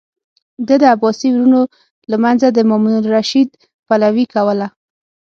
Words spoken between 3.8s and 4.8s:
پلوي کوله.